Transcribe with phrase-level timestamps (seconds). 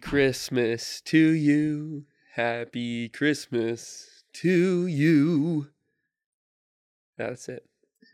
[0.00, 2.04] Christmas to you.
[2.34, 5.68] Happy Christmas to you.
[7.18, 7.66] That's it.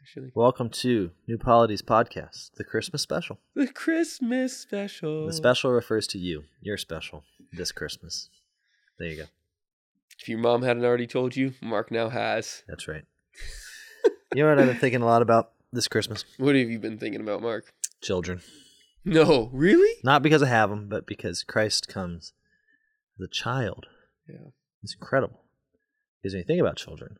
[0.02, 3.38] Actually, Welcome to New Polity's Podcast, the Christmas special.
[3.54, 5.26] the Christmas special.
[5.26, 6.44] The special refers to you.
[6.60, 8.30] You're special this Christmas.
[8.98, 9.24] There you go.
[10.20, 12.62] If your mom hadn't already told you, Mark now has.
[12.68, 13.04] That's right.
[14.34, 16.24] you know what I've been thinking a lot about this Christmas?
[16.38, 17.72] What have you been thinking about, Mark?
[18.00, 18.40] Children.
[19.06, 20.00] No, really?
[20.02, 22.32] Not because I have them, but because Christ comes
[23.18, 23.86] as a child.
[24.28, 24.50] Yeah.
[24.82, 25.42] It's incredible.
[26.20, 27.18] Because when you think about children,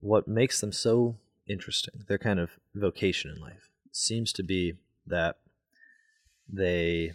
[0.00, 4.74] what makes them so interesting, their kind of vocation in life, seems to be
[5.06, 5.36] that
[6.50, 7.12] they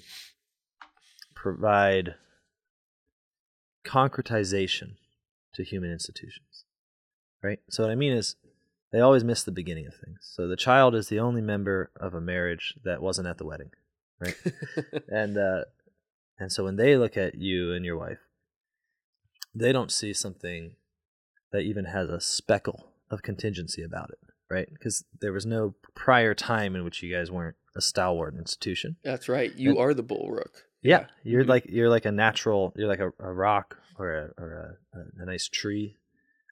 [1.33, 2.13] provide
[3.83, 4.97] concretization
[5.55, 6.65] to human institutions.
[7.43, 7.59] Right?
[7.71, 8.35] So, what I mean is,
[8.91, 10.19] they always miss the beginning of things.
[10.21, 13.71] So, the child is the only member of a marriage that wasn't at the wedding.
[14.19, 14.35] Right?
[15.11, 15.63] and uh,
[16.37, 18.19] and so when they look at you and your wife,
[19.53, 20.75] they don't see something
[21.51, 24.19] that even has a speckle of contingency about it,
[24.49, 24.69] right?
[24.71, 28.95] Because there was no prior time in which you guys weren't a stalwart institution.
[29.03, 29.53] That's right.
[29.55, 30.63] You And- are the bulwark.
[30.83, 31.47] Yeah, you're Mhm.
[31.49, 32.73] like you're like a natural.
[32.75, 35.97] You're like a, a rock or a or a, a nice tree.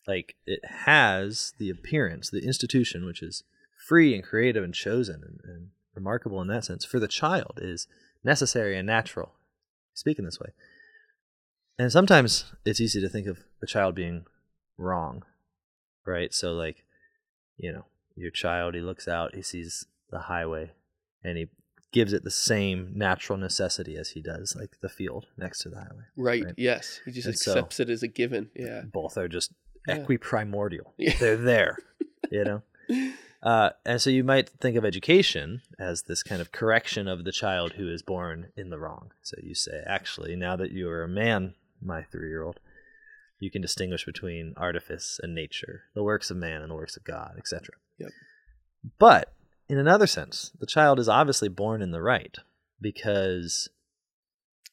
[0.10, 3.44] Like it has the appearance, the institution, which is
[3.88, 6.84] free and creative and chosen and, and remarkable in that sense.
[6.84, 7.88] For the child, is
[8.24, 9.34] necessary and natural.
[9.94, 10.50] Speaking this way,
[11.78, 14.26] and sometimes it's easy to think of the child being
[14.78, 15.24] wrong,
[16.06, 16.34] right?
[16.34, 16.86] So like,
[17.58, 17.86] you know,
[18.16, 20.72] your child, he looks out, he sees the highway,
[21.24, 21.50] and he
[21.92, 25.78] gives it the same natural necessity as he does like the field next to the
[25.78, 26.06] highway.
[26.16, 26.46] Right.
[26.46, 26.54] Right.
[26.58, 27.02] Yes.
[27.06, 28.50] He just And so- accepts it as a given.
[28.56, 28.82] Yeah.
[28.92, 29.52] Both are just.
[29.98, 30.88] Equiprimordial.
[30.98, 31.18] Yeah.
[31.20, 31.78] They're there,
[32.32, 32.62] you know.
[33.42, 37.32] Uh, and so you might think of education as this kind of correction of the
[37.32, 39.12] child who is born in the wrong.
[39.22, 42.60] So you say, actually, now that you are a man, my three-year-old,
[43.40, 47.06] you can distinguish between artifice and nature, the works of man and the works of
[47.06, 47.70] God, etc.
[47.98, 48.12] Yep.
[48.98, 49.34] But
[49.70, 52.38] in another sense, the child is obviously born in the right
[52.82, 53.70] because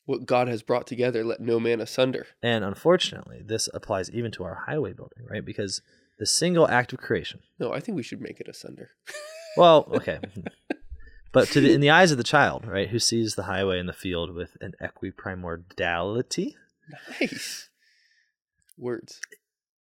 [0.07, 2.27] What God has brought together, let no man asunder.
[2.43, 5.45] And unfortunately, this applies even to our highway building, right?
[5.45, 5.83] Because
[6.19, 7.41] the single act of creation.
[7.59, 8.91] No, I think we should make it asunder.
[9.59, 10.19] Well, okay.
[11.33, 13.89] but to the, in the eyes of the child, right, who sees the highway and
[13.89, 16.53] the field with an equiprimordiality,
[17.19, 17.71] Nice.
[18.77, 19.19] Words.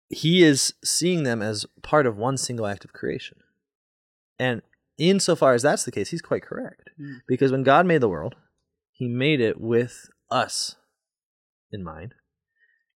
[0.09, 3.39] he is seeing them as part of one single act of creation.
[4.39, 4.63] And
[4.97, 6.91] insofar as that's the case, he's quite correct.
[7.01, 7.23] Mm.
[7.27, 8.37] Because when God made the world,
[8.93, 10.77] he made it with us
[11.71, 12.15] in mind.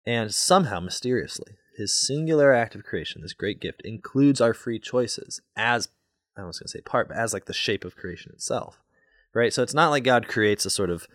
[0.05, 5.41] And somehow, mysteriously, his singular act of creation, this great gift, includes our free choices
[5.55, 5.89] as,
[6.37, 8.81] I was going to say part, but as like the shape of creation itself.
[9.33, 9.53] Right?
[9.53, 11.07] So it's not like God creates a sort of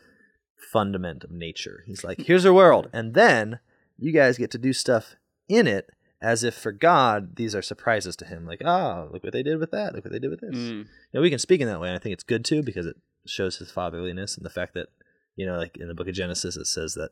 [0.56, 1.82] fundament of nature.
[1.86, 2.88] He's like, here's your world.
[2.92, 3.58] And then
[3.98, 5.16] you guys get to do stuff
[5.48, 5.90] in it
[6.20, 8.46] as if for God, these are surprises to him.
[8.46, 9.94] Like, oh, look what they did with that.
[9.94, 10.54] Look what they did with this.
[10.54, 10.86] Mm.
[11.12, 11.88] Know, we can speak in that way.
[11.88, 12.96] And I think it's good too because it
[13.26, 14.88] shows his fatherliness and the fact that,
[15.36, 17.10] you know, like in the book of Genesis, it says that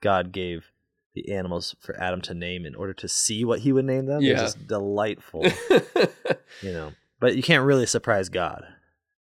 [0.00, 0.66] God gave
[1.14, 4.20] the animals for Adam to name in order to see what he would name them.
[4.20, 4.32] Yeah.
[4.32, 5.44] It's just delightful,
[6.62, 6.92] you know.
[7.18, 8.64] But you can't really surprise God,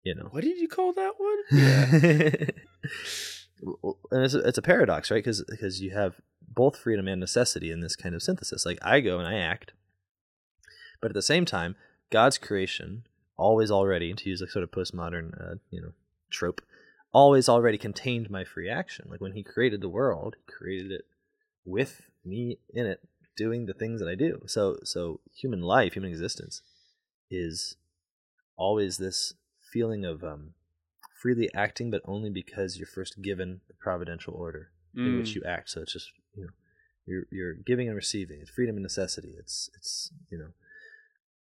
[0.03, 0.27] you know.
[0.31, 2.49] what did you call that one?
[3.65, 3.75] Yeah.
[4.11, 5.23] and it's a, it's a paradox, right?
[5.23, 6.15] Because because you have
[6.45, 8.65] both freedom and necessity in this kind of synthesis.
[8.65, 9.71] Like I go and I act,
[11.01, 11.75] but at the same time,
[12.09, 13.03] God's creation
[13.37, 15.93] always already, to use a sort of postmodern, uh, you know,
[16.29, 16.61] trope,
[17.13, 19.07] always already contained my free action.
[19.09, 21.05] Like when He created the world, He created it
[21.63, 23.01] with me in it,
[23.37, 24.41] doing the things that I do.
[24.47, 26.61] So so human life, human existence,
[27.31, 27.77] is
[28.57, 29.33] always this
[29.71, 30.53] feeling of um,
[31.21, 35.35] freely acting, but only because you're first given the providential order in which Mm.
[35.35, 35.69] you act.
[35.69, 36.49] So it's just you know
[37.05, 38.39] you're you're giving and receiving.
[38.41, 39.35] It's freedom and necessity.
[39.37, 40.49] It's it's you know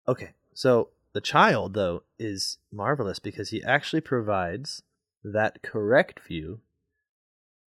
[0.08, 0.32] okay.
[0.54, 4.84] So the child though is marvelous because he actually provides
[5.24, 6.62] that correct view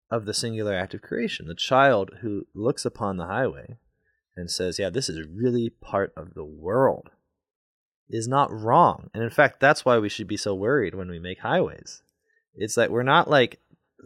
[0.09, 1.48] of the singular act of creation.
[1.48, 3.77] The child who looks upon the highway
[4.36, 7.12] and says, "Yeah, this is really part of the world."
[8.12, 9.09] is not wrong.
[9.13, 12.03] And in fact, that's why we should be so worried when we make highways.
[12.53, 13.59] It's that we're not like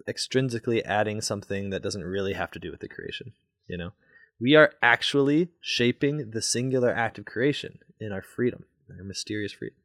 [0.07, 3.33] extrinsically adding something that doesn't really have to do with the creation,
[3.67, 3.91] you know?
[4.39, 9.77] We are actually shaping the singular act of creation in our freedom, our mysterious freedom.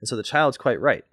[0.00, 1.04] And so the child's quite right.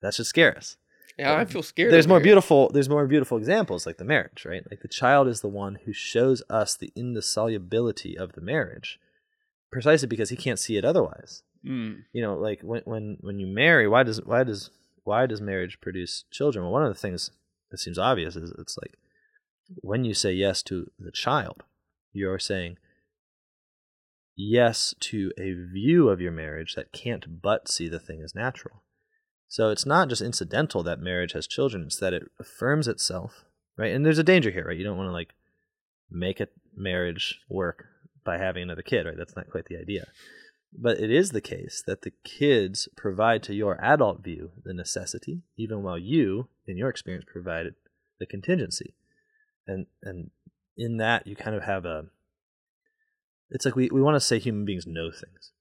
[0.00, 0.76] That should scare us.
[1.18, 1.92] Yeah, I feel scared.
[1.92, 2.24] There's more here.
[2.24, 4.62] beautiful there's more beautiful examples like the marriage, right?
[4.70, 8.98] Like the child is the one who shows us the indissolubility of the marriage
[9.70, 12.02] precisely because he can't see it otherwise Mm.
[12.12, 14.70] you know like when when when you marry why does why does
[15.04, 17.30] why does marriage produce children well one of the things
[17.70, 18.94] that seems obvious is it's like
[19.80, 21.62] when you say yes to the child,
[22.12, 22.78] you're saying
[24.36, 28.82] yes to a view of your marriage that can't but see the thing as natural.
[29.52, 33.44] So it's not just incidental that marriage has children, it's that it affirms itself,
[33.76, 33.92] right?
[33.92, 34.78] And there's a danger here, right?
[34.78, 35.34] You don't want to like
[36.10, 37.84] make a marriage work
[38.24, 39.14] by having another kid, right?
[39.14, 40.06] That's not quite the idea.
[40.72, 45.42] But it is the case that the kids provide to your adult view the necessity,
[45.58, 47.74] even while you, in your experience, provided
[48.18, 48.94] the contingency.
[49.66, 50.30] And and
[50.78, 52.06] in that you kind of have a
[53.50, 55.52] it's like we, we want to say human beings know things.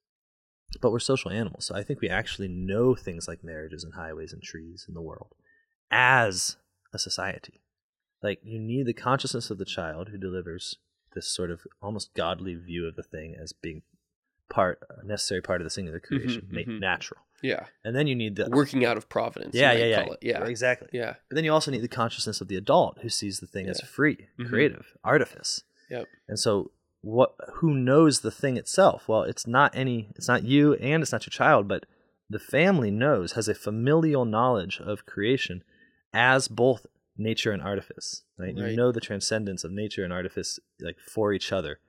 [0.79, 4.31] But we're social animals, so I think we actually know things like marriages and highways
[4.33, 5.35] and trees in the world
[5.91, 6.57] as
[6.93, 7.61] a society.
[8.23, 10.77] Like you need the consciousness of the child who delivers
[11.13, 13.81] this sort of almost godly view of the thing as being
[14.49, 16.79] part a necessary part of the singular creation, Mhm, made mhm.
[16.79, 17.21] natural.
[17.41, 17.65] Yeah.
[17.83, 19.55] And then you need the Working out of providence.
[19.55, 20.19] yeah, yeah, yeah, call it.
[20.21, 20.45] Yeah.
[20.45, 20.89] exactly.
[20.93, 21.15] Yeah.
[21.29, 23.79] But then you also need the consciousness of the adult who sees the thing as
[23.81, 23.87] Yeah.
[23.87, 24.47] free, Mhm.
[24.49, 25.63] creative, artifice.
[25.89, 26.07] Yep.
[26.27, 26.71] And so
[27.01, 29.07] what who knows the thing itself?
[29.07, 31.85] Well, it's not any it's not you and it's not your child, but
[32.29, 35.63] the family knows, has a familial knowledge of creation
[36.13, 36.85] as both
[37.17, 38.23] nature and artifice.
[38.37, 38.55] Right?
[38.55, 41.79] You know the transcendence of nature and artifice like for each other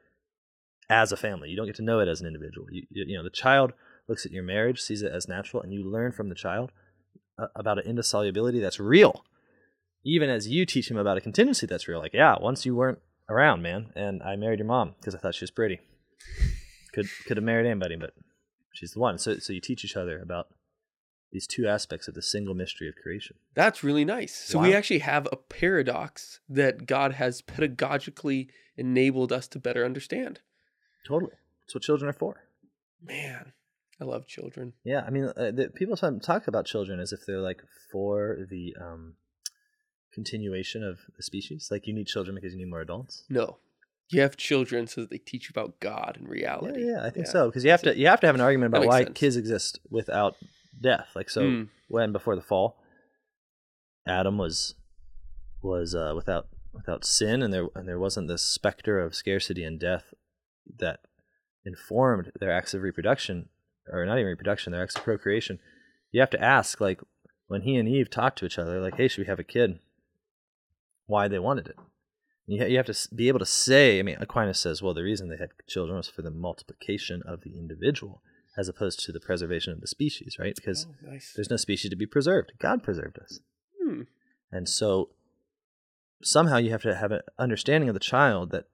[0.88, 1.48] as a family.
[1.48, 2.66] You don't get to know it as an individual.
[2.70, 3.72] You, you, you know, the child
[4.08, 6.72] looks at your marriage, sees it as natural, and you learn from the child
[7.38, 9.24] uh, about an indissolubility that's real.
[10.04, 12.00] Even as you teach him about a contingency that's real.
[12.00, 15.34] Like, yeah, once you weren't around, man, and I married your mom because I thought
[15.34, 15.80] she was pretty.
[16.92, 18.12] Could could have married anybody, but
[18.74, 19.18] she's the one.
[19.18, 20.48] So so you teach each other about
[21.32, 23.36] these two aspects of the single mystery of creation.
[23.54, 24.34] That's really nice.
[24.34, 30.40] So we actually have a paradox that God has pedagogically enabled us to better understand.
[31.08, 31.32] Totally.
[31.62, 32.44] That's what children are for.
[33.02, 33.52] Man,
[34.00, 34.74] I love children.
[34.84, 38.46] Yeah, I mean, uh, the, people sometimes talk about children as if they're like for
[38.50, 39.14] the um,
[40.12, 41.68] continuation of the species.
[41.70, 43.24] Like you need children because you need more adults.
[43.28, 43.58] No.
[44.10, 46.86] You have children so that they teach you about God and reality.
[46.86, 47.46] yeah, I think so.
[47.48, 49.18] Because you have to you have to have an argument about why sense.
[49.18, 50.36] kids exist without
[50.80, 51.08] death.
[51.14, 51.68] Like so, Mm.
[51.88, 52.76] when before the fall,
[54.06, 54.74] Adam was
[55.62, 59.78] was uh, without without sin, and there and there wasn't this specter of scarcity and
[59.80, 60.12] death
[60.78, 61.00] that
[61.64, 63.48] informed their acts of reproduction,
[63.90, 65.58] or not even reproduction, their acts of procreation.
[66.10, 67.00] You have to ask, like,
[67.46, 69.78] when he and Eve talked to each other, like, "Hey, should we have a kid?"
[71.06, 71.76] Why they wanted it.
[72.46, 73.98] You, you have to be able to say.
[73.98, 77.42] I mean, Aquinas says, well, the reason they had children was for the multiplication of
[77.42, 78.22] the individual,
[78.56, 80.54] as opposed to the preservation of the species, right?
[80.54, 81.32] Because Oh, nice.
[81.34, 82.52] there's no species to be preserved.
[82.60, 83.40] God preserved us.
[83.82, 84.02] Hmm.
[84.50, 85.10] And so
[86.22, 88.64] somehow you have to have an understanding of the child that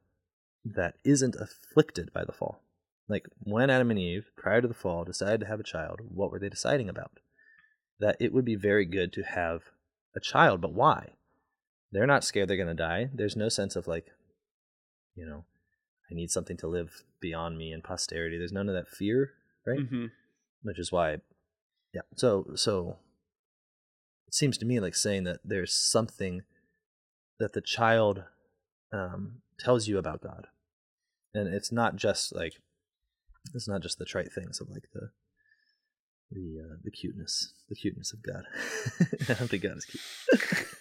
[0.64, 2.62] that isn't afflicted by the fall.
[3.08, 6.31] Like when Adam and Eve, prior to the fall, decided to have a child, what
[6.31, 7.20] were they deciding about?
[8.00, 9.62] That it would be very good to have
[10.14, 11.12] a child, but why?
[11.93, 13.08] They're not scared they're going to die.
[13.14, 14.06] There's no sense of like,
[15.14, 15.44] you know,
[16.11, 18.38] I need something to live beyond me and posterity.
[18.38, 19.31] There's none of that fear,
[19.67, 19.81] right?
[19.81, 20.06] hmm
[20.62, 21.19] which is why
[21.94, 22.96] yeah so so
[24.26, 26.43] it seems to me like saying that there's something
[27.39, 28.24] that the child
[28.93, 30.48] um, tells you about god
[31.34, 32.55] and it's not just like
[33.55, 35.10] it's not just the trite things of like the
[36.31, 38.43] the uh, the cuteness the cuteness of god
[39.29, 40.67] i don't think god is cute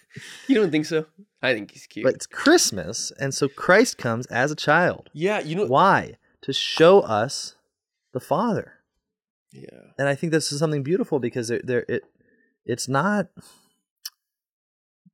[0.47, 1.05] You don't think so?
[1.41, 2.03] I think he's cute.
[2.05, 5.65] but it's christmas and so christ comes as a child yeah, you know.
[5.65, 7.55] why to show us
[8.13, 8.73] the father
[9.53, 9.91] Yeah.
[9.99, 12.03] and I think this is something beautiful because there, there it,
[12.65, 13.27] it's not.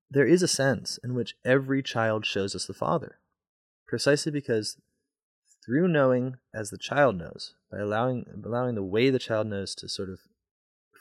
[0.09, 3.17] There is a sense in which every child shows us the Father,
[3.87, 4.77] precisely because
[5.65, 9.89] through knowing as the child knows, by allowing allowing the way the child knows to
[9.89, 10.19] sort of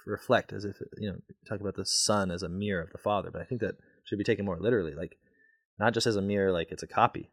[0.07, 1.19] reflect, as if you know,
[1.49, 4.19] talk about the Son as a mirror of the Father, but I think that should
[4.19, 5.17] be taken more literally, like
[5.79, 7.31] not just as a mirror, like it's a copy,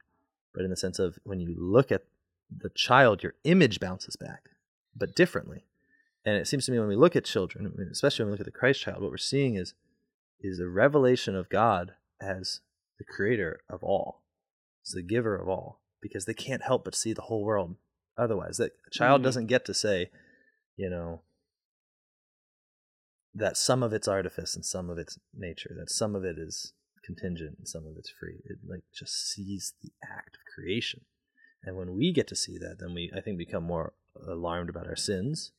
[0.53, 2.03] but in the sense of when you look at
[2.55, 4.45] the child, your image bounces back,
[4.95, 5.65] but differently.
[6.25, 8.51] And it seems to me when we look at children, especially when we look at
[8.53, 9.73] the Christ child, what we're seeing is
[10.41, 12.61] is a revelation of God as
[12.97, 14.21] the creator of all,
[14.85, 17.75] as the giver of all, because they can't help but see the whole world
[18.17, 18.57] otherwise.
[18.57, 19.25] That a child Mm.
[19.25, 20.11] doesn't get to say,
[20.77, 21.21] you know,
[23.33, 26.73] that some of it's artifice and some of it's nature, that some of it is
[27.03, 28.41] contingent and some of it's free.
[28.45, 31.01] It like just sees the act of creation.
[31.63, 33.93] And when we get to see that, then we I think become more
[34.27, 35.51] alarmed about our sins,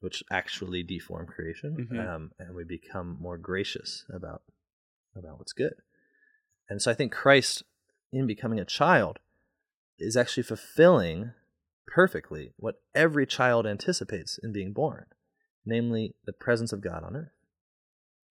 [0.00, 2.08] which actually deform creation, Mhm.
[2.08, 4.42] um, and we become more gracious about
[5.14, 5.74] about what's good.
[6.68, 7.64] And so I think Christ,
[8.12, 9.18] in becoming a child,
[9.98, 11.32] is actually fulfilling
[11.86, 15.06] perfectly what every child anticipates in being born,
[15.64, 17.32] namely the presence of God on earth.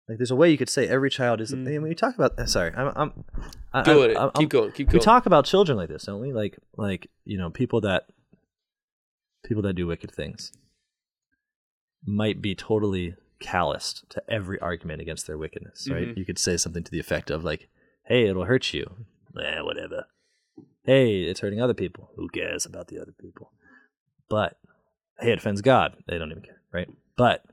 [0.07, 1.51] Like there's a way you could say every child is.
[1.51, 1.67] Mm.
[1.67, 3.23] And when you talk about, sorry, I'm, I'm
[3.73, 4.17] I- Go I- it.
[4.17, 4.71] I'm- keep going.
[4.71, 4.99] Keep going.
[4.99, 6.33] we talk about children like this, don't we?
[6.33, 8.05] Like, like you know, people that
[9.45, 10.51] people that do wicked things
[12.05, 16.07] might be totally calloused to every argument against their wickedness, right?
[16.09, 16.17] Mhm.
[16.17, 17.69] You could say something to the effect of like,
[18.05, 19.05] "Hey, it'll hurt you."
[19.39, 20.07] Eh, whatever.
[20.83, 22.11] Hey, it's hurting other people.
[22.15, 23.53] Who cares about the other people?
[24.27, 24.57] But
[25.19, 25.95] hey, it offends God.
[26.07, 26.89] They don't even care, right?
[27.19, 27.43] But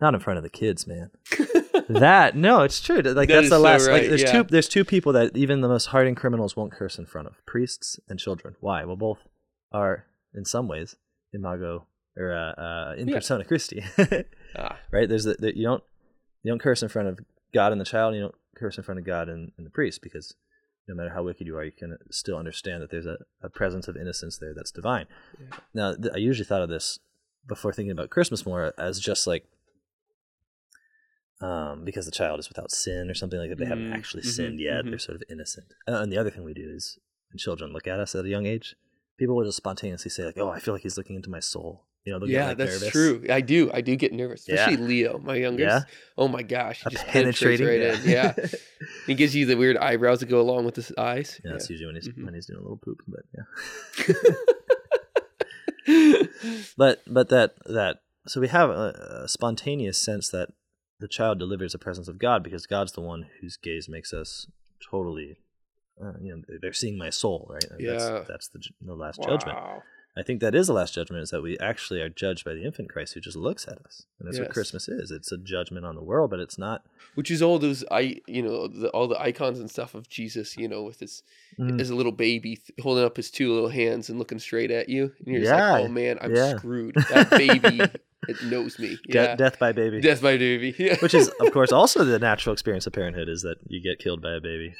[0.00, 1.10] not in front of the kids, man.
[1.88, 3.02] that no, it's true.
[3.02, 3.88] Like That that's the so last.
[3.88, 4.32] like there's yeah.
[4.32, 4.42] two.
[4.44, 7.98] There's two people that even the most hardened criminals won't curse in front of: priests
[8.08, 8.54] and children.
[8.60, 8.84] Why?
[8.84, 9.18] Well, both
[9.72, 10.94] are in some ways
[11.34, 11.86] imago
[12.16, 13.16] or uh, uh, in Yeah.
[13.16, 13.84] persona Christi,
[14.56, 15.08] ah, right?
[15.08, 15.82] There's the, the you don't
[16.42, 17.18] you don't curse in front of
[17.52, 18.14] God and the child.
[18.14, 20.34] And you don't curse in front of God and, and the priest because
[20.88, 23.86] no matter how wicked you are, you can still understand that there's a, a presence
[23.88, 25.06] of innocence there that's divine.
[25.40, 25.56] Yeah.
[25.74, 26.98] Now, th- I usually thought of this
[27.46, 29.44] before thinking about Christmas more as just like
[31.40, 33.58] um, because the child is without sin or something like that.
[33.58, 34.84] They haven't Mm, actually mhm, sinned yet.
[34.84, 34.90] mhm.
[34.90, 35.68] They're sort of innocent.
[35.88, 36.98] Uh, and the other thing we do is
[37.30, 38.76] when children look at us at a young age,
[39.18, 41.86] people will just spontaneously say like, "Oh, I feel like he's looking into my soul."
[42.04, 42.88] You know, they'll yeah, get like, that's nervous.
[42.90, 43.24] true.
[43.30, 43.70] I do.
[43.74, 44.54] I do get nervous, Yeah.
[44.54, 45.86] especially Leo, my youngest.
[45.86, 45.94] Yeah?
[46.18, 48.10] Oh my gosh, he just penetrates penetrating, right in.
[48.10, 48.34] Yeah,
[49.06, 51.40] he gives you the weird eyebrows that go along with his eyes.
[51.44, 52.24] Yeah, that's usually when he's Mhm.
[52.24, 54.14] when he's doing a little poop, but yeah.
[56.76, 60.50] but but that that so we have a, a spontaneous sense that
[60.98, 64.46] the child delivers the presence of God because God's the one whose gaze makes us
[64.90, 65.38] totally.
[66.02, 67.64] Uh, you know, they're seeing my soul, right?
[67.78, 67.92] Yeah.
[67.92, 69.58] That's, that's the the last judgment.
[70.20, 72.62] I think that is the last judgment is that we actually are judged by the
[72.64, 75.10] infant Christ who just looks at us, and that's what Christmas is.
[75.10, 76.84] It's a judgment on the world, but it's not.
[77.14, 80.56] Which is all those I you know the, all the icons and stuff of Jesus,
[80.56, 81.22] you know, with his
[81.58, 81.80] Mm.
[81.80, 84.88] as a little baby th- holding up his two little hands and looking straight at
[84.88, 86.56] you, and you're just Yeah, like, oh man, I'm yeah.
[86.56, 86.94] screwed.
[87.10, 87.80] That baby,
[88.28, 88.98] it knows me.
[89.08, 90.00] De- death by baby.
[90.00, 90.74] death by baby.
[90.78, 90.96] Yeah.
[91.00, 94.22] which is of course also the natural experience of parenthood is that you get killed
[94.22, 94.74] by a baby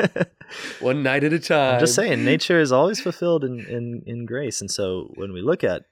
[0.80, 1.74] one night at a time.
[1.74, 5.42] i'm just saying nature is always fulfilled in, in in grace and so when we
[5.42, 5.84] look at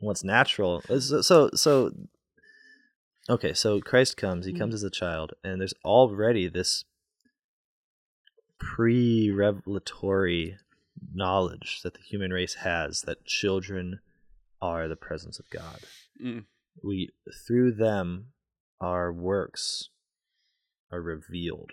[0.00, 1.90] what's natural so so, so
[3.28, 4.76] okay so christ comes he comes mm.
[4.76, 6.84] as a child and there's already this
[8.58, 10.56] pre-revelatory
[11.12, 13.98] knowledge that the human race has that children
[14.62, 15.80] are the presence of god.
[16.24, 16.44] Mm.
[16.82, 17.10] we
[17.46, 18.28] through them
[18.80, 19.90] our works
[20.90, 21.72] are revealed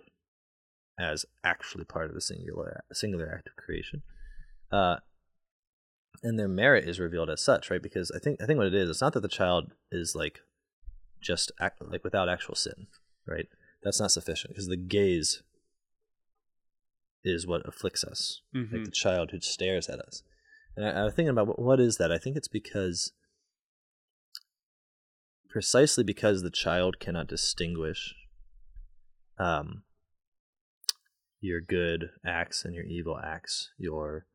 [0.99, 4.01] as actually part of the singular singular act of creation.
[4.71, 4.97] Uh
[6.21, 7.81] and their merit is revealed as such right?
[7.81, 10.41] Because i think i think what it is it's not that the child is like
[11.21, 12.87] just act, like without actual sin
[13.25, 13.47] right?
[13.83, 15.43] That's not sufficient because the gaze
[17.23, 18.85] is what afflicts us like Mhm.
[18.85, 20.23] the child who stares at us
[20.79, 23.11] and I, I was thinking about what, is that i think it's because
[25.49, 28.15] precisely because the child cannot distinguish
[29.39, 29.83] um,
[31.41, 34.25] your good acts and your evil acts, your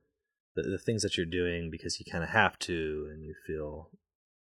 [0.56, 3.90] the, the things that you're doing because you kind of have to, and you feel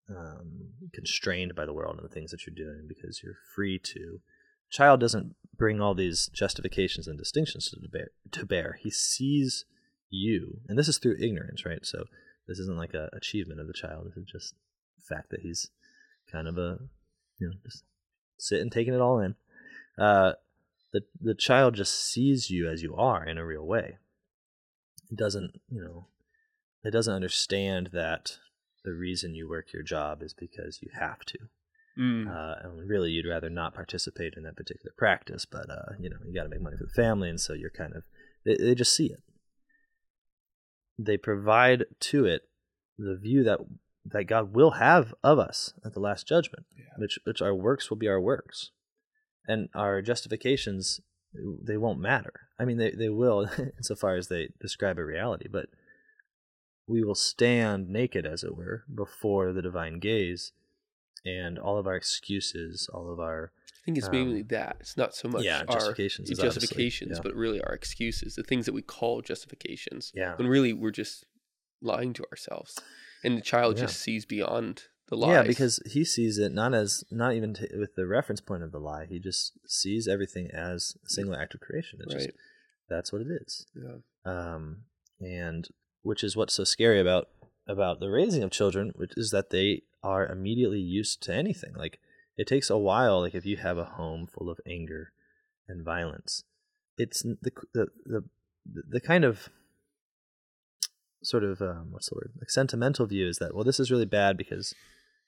[0.09, 4.19] um, constrained by the world and the things that you're doing because you're free to.
[4.69, 8.09] Child doesn't bring all these justifications and distinctions to bear.
[8.31, 9.65] To bear, he sees
[10.09, 11.85] you, and this is through ignorance, right?
[11.85, 12.05] So
[12.47, 14.07] this isn't like a achievement of the child.
[14.07, 14.53] This is just
[14.97, 15.69] the fact that he's
[16.31, 16.79] kind of a
[17.39, 17.83] you know just
[18.37, 19.35] sitting taking it all in
[19.99, 20.33] uh
[20.91, 23.97] the the child just sees you as you are in a real way
[25.11, 26.07] it doesn't you know
[26.83, 28.37] it doesn't understand that
[28.83, 31.37] the reason you work your job is because you have to
[31.97, 32.27] Mm.
[32.27, 36.17] uh, and really you'd rather not participate in that particular practice but uh, you know
[36.25, 38.03] you got to make money for the family and so you're kind of
[38.43, 39.21] they, they just see it
[40.97, 42.43] they provide to it
[42.97, 43.59] the view that
[44.05, 46.85] that god will have of us at the last judgment Yeah.
[46.97, 48.71] which which our works will be our works
[49.47, 51.01] and our justifications
[51.33, 55.67] they won't matter i mean they, they will insofar as they describe a reality but
[56.87, 60.51] we will stand naked as it were before the divine gaze
[61.25, 63.51] and all of our excuses all of our
[63.85, 64.77] think it's mainly um, that.
[64.79, 67.21] It's not so much yeah, our justifications justifications, yeah.
[67.23, 70.11] but really our excuses, the things that we call justifications.
[70.15, 71.25] yeah When really we're just
[71.81, 72.77] lying to ourselves.
[73.23, 73.85] And the child Yeah.
[73.85, 75.33] just sees beyond the lie.
[75.33, 78.71] yeah because he sees it not as not even t- with the reference point of
[78.71, 82.35] the lie he just sees everything as a single act of creation it's just Right.
[82.89, 83.97] that's what it is Yeah.
[84.25, 84.85] um,
[85.21, 85.67] and
[86.01, 87.29] which is what's so scary about
[87.67, 91.73] about the raising of children, which is that they are immediately used to anything.
[91.75, 91.97] Like
[92.37, 93.21] it takes a while.
[93.21, 95.11] Like if you have a home full of anger
[95.67, 96.43] and violence,
[96.97, 98.23] it's the the the,
[98.89, 99.49] the kind of
[101.23, 104.05] sort of um, what's the word like sentimental view is that well this is really
[104.05, 104.75] bad because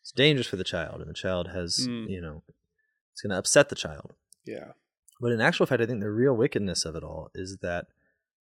[0.02, 2.10] it's dangerous for the child and the child has Mm.
[2.10, 2.44] you know
[3.14, 4.14] It's going to upset the child.
[4.46, 4.74] Yeah.
[5.20, 7.88] But in actual fact, I think the real wickedness of it all is that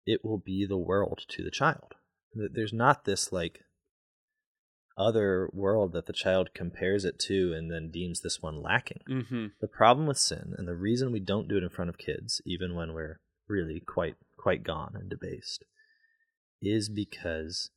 [0.08, 1.94] it will be the world to the child.
[2.34, 3.60] That There's not this like
[4.98, 9.02] other world that the child compares it to and then deems this one lacking.
[9.10, 9.46] Mm-hmm.
[9.60, 12.42] The problem with sin, and the reason we don't do it in front of kids,
[12.46, 15.66] even when we're really quite quite gone and debased,
[16.62, 17.72] is because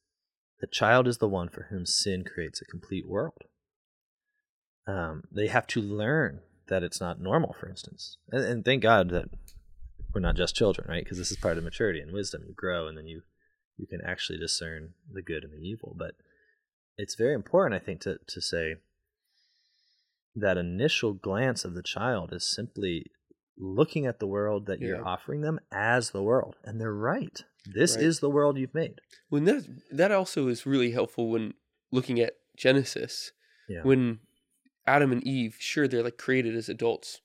[0.61, 3.45] the child is the one for whom sin creates a complete world.
[4.87, 9.11] Um, they have to learn that it's not normal, for instance, and, and thank God
[9.11, 9.27] that
[10.15, 11.05] we're not just children, right?
[11.05, 12.43] Because this is part of maturity and wisdom.
[12.47, 13.23] You grow, and then you
[13.77, 15.95] you can actually discern the good and the evil.
[15.97, 16.15] But
[16.99, 18.77] it's very important, I think, to to say
[20.35, 23.07] that initial glance of the child is simply
[23.57, 24.89] looking at the world that Yeah.
[24.89, 27.43] you're offering them as the world, and they're right.
[27.65, 28.05] This Right.
[28.05, 29.01] is the world you've made.
[29.29, 31.55] When that that also is really helpful when
[31.91, 33.33] looking at Genesis.
[33.69, 33.83] Yeah.
[33.83, 34.21] When
[34.87, 37.21] Adam and Eve, sure, they're like created as adults,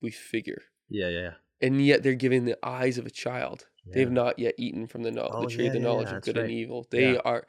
[0.00, 1.34] we figure, Yeah, yeah, yeah.
[1.60, 3.66] and yet they're given the eyes of a child.
[3.86, 6.22] They've not yet eaten from the, no- Oh, the tree of the knowledge yeah, of
[6.22, 6.86] good and evil.
[6.90, 7.20] They Yeah.
[7.24, 7.46] are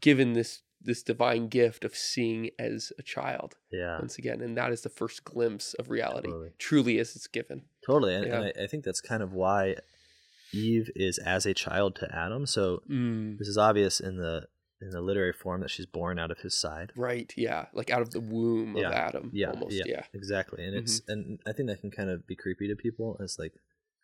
[0.00, 3.98] given this this divine gift of seeing as a child Yeah.
[3.98, 6.50] once again, and that is the first glimpse of reality, Totally.
[6.58, 7.62] truly as it's given.
[7.84, 8.34] Totally, and, Yeah.
[8.42, 9.76] and I, I think that's kind of why
[10.52, 12.46] Eve is as a child to Adam.
[12.46, 14.46] So Mm, this is obvious in the
[14.82, 16.92] in the literary form that she's born out of his side.
[16.96, 17.32] right?
[17.34, 19.30] Yeah, like out of the womb Yeah, of Adam.
[19.32, 19.74] Yeah, almost.
[19.74, 20.04] yeah, Yeah.
[20.12, 20.62] exactly.
[20.66, 21.10] And it's Mm-hmm.
[21.12, 23.16] and I think that can kind of be creepy to people.
[23.20, 23.54] It's like,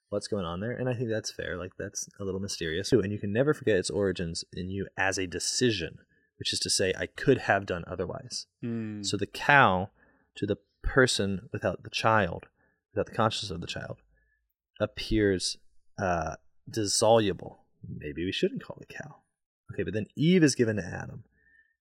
[0.09, 0.73] what's going on there?
[0.73, 1.59] And I think that's fair.
[1.59, 3.01] Like that's a little mysterious too.
[3.01, 5.99] And you can never forget its origins in you as a decision,
[6.43, 8.47] which is to say, I could have done otherwise.
[8.65, 9.91] Mm, So the cow
[10.35, 12.47] to the person without the child,
[12.93, 13.99] without the consciousness of the child,
[14.81, 15.59] appears
[16.01, 16.35] uh,
[16.69, 17.61] dissoluble.
[17.89, 19.19] Maybe we shouldn't call it cow.
[19.73, 21.23] Okay, but then Eve is given to Adam,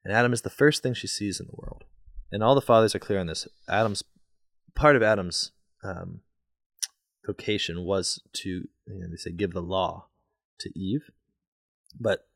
[0.06, 1.84] and Adam is the first thing she sees in the world.
[2.32, 3.47] And all the fathers are clear on this.
[3.67, 4.04] Adam's
[4.76, 6.19] part of Adam's um,
[7.26, 10.06] vocation was to, you know, they say, give the law
[10.60, 11.10] to Eve.
[12.00, 12.28] But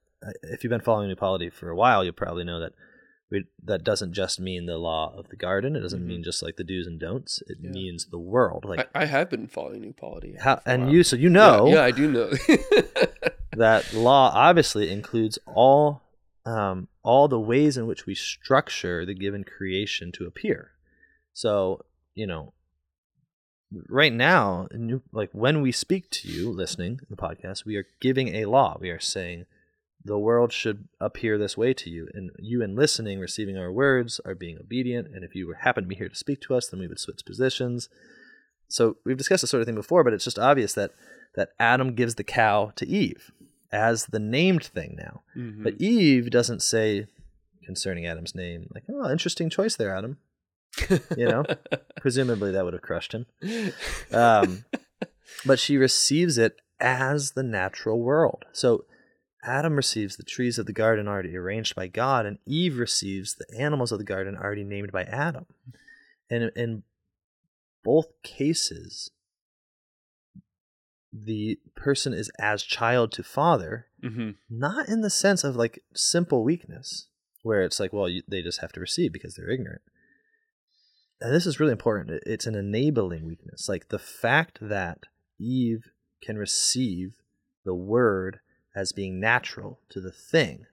[0.43, 2.73] if you've been following New Polity for a while, you'll probably know that
[3.31, 5.75] we, that doesn't just mean the law of the garden.
[5.75, 6.07] It doesn't Mhm.
[6.07, 7.41] mean just like the do's and don'ts.
[7.47, 7.71] It Yeah.
[7.71, 8.65] means the world.
[8.65, 10.35] Like I, I have been following New Polity.
[10.39, 12.29] how, and you, so you know yeah, I do know.
[13.53, 16.01] that law obviously includes all
[16.45, 20.71] um, all the ways in which we structure the given creation to appear.
[21.33, 21.83] So
[22.13, 22.53] you know,
[23.89, 24.67] right now,
[25.11, 28.77] like when we speak to you listening to the podcast, we are giving a law.
[28.79, 29.45] We are saying
[30.05, 34.21] the world should appear this way to you, and you, in listening, receiving our words,
[34.23, 35.07] are being obedient.
[35.07, 36.99] And if you were happen to be here to speak to us, then we would
[36.99, 37.89] switch positions.
[38.67, 40.91] So we've discussed this sort of thing before, but it's just obvious that
[41.35, 43.31] that Adam gives the cow to Eve
[43.71, 45.23] as the named thing now.
[45.35, 45.63] Mhm.
[45.63, 47.07] But Eve doesn't say
[47.65, 50.17] concerning Adam's name, like, oh, interesting choice there, Adam.
[51.17, 51.43] You know,
[51.99, 53.25] presumably that would have crushed him.
[54.11, 54.65] Um,
[55.45, 58.45] but she receives it as the natural world.
[58.53, 58.85] So
[59.45, 63.45] Adam receives the trees of the garden already arranged by God, and Eve receives the
[63.57, 65.45] animals of the garden already named by Adam.
[66.29, 66.83] And in
[67.83, 69.11] both cases,
[71.13, 74.37] the person is as child to father, Mhm.
[74.49, 77.07] not in the sense of like simple weakness,
[77.43, 79.83] where it's like, well, you, they just have to receive because they're ignorant.
[81.21, 82.21] And this is really important.
[82.25, 83.69] It's an enabling weakness.
[83.69, 85.03] Like the fact that
[85.39, 87.21] Eve can receive
[87.63, 88.39] the word
[88.75, 90.65] as being natural to the thing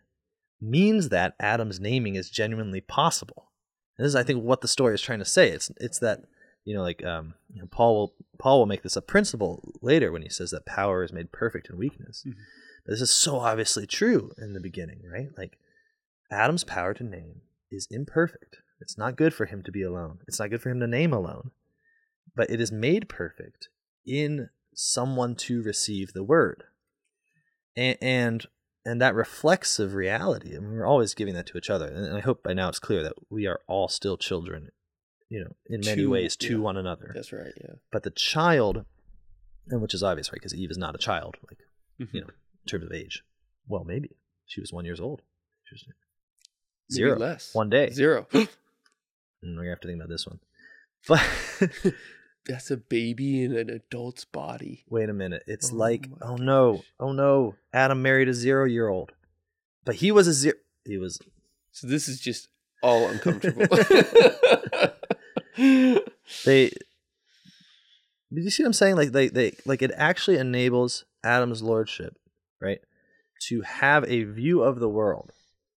[0.60, 3.50] means that Adam's naming is genuinely possible.
[3.96, 5.50] And this is, I think, what the story is trying to say.
[5.50, 6.22] It's it's that
[6.64, 10.12] you know, like um, you know, Paul will Paul will make this a principle later
[10.12, 12.24] when he says that power is made perfect in weakness.
[12.26, 12.34] Mhm.
[12.86, 15.28] This is so obviously true in the beginning, right?
[15.36, 15.58] Like
[16.30, 18.58] Adam's power to name is imperfect.
[18.80, 20.18] It's not good for him to be alone.
[20.26, 21.52] It's not good for him to name alone.
[22.34, 23.68] But it is made perfect
[24.04, 26.64] in someone to receive the word.
[27.76, 28.46] And and,
[28.84, 30.56] and that reflexive reality.
[30.56, 31.86] I mean, we're always giving that to each other.
[31.88, 34.70] And I hope by now it's clear that we are all still children,
[35.28, 36.58] you know, in many To- ways to yeah.
[36.58, 37.12] one another.
[37.14, 37.52] That's right.
[37.60, 37.74] Yeah.
[37.90, 38.84] But the child,
[39.68, 40.34] and which is obvious, right?
[40.40, 41.58] Because Eve is not a child, like
[42.00, 42.14] Mhm.
[42.14, 43.22] you know, in terms of age.
[43.68, 45.22] Well, maybe she was one years old.
[45.64, 45.96] She was Maybe
[46.92, 47.54] zero, less.
[47.54, 47.90] one day.
[47.90, 48.26] Zero.
[48.32, 48.48] And
[49.42, 50.40] we're gonna have to think about this one.
[51.08, 51.22] But
[52.46, 54.84] That's a baby in an adult's body.
[54.88, 56.84] wait a minute, it's Oh like, oh no, gosh.
[57.00, 59.12] oh no, Adam married a zero-year-old,
[59.84, 60.56] but he was a zero.
[60.84, 61.20] He was
[61.70, 62.48] So this is just
[62.82, 63.66] all uncomfortable.
[66.44, 66.70] they.
[68.34, 68.96] Did you see what I'm saying?
[68.96, 72.16] Like they, they like it actually enables Adam's lordship,
[72.60, 72.80] right,
[73.48, 75.30] to have a view of the world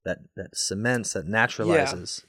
[0.06, 2.24] that that cements, that naturalizes.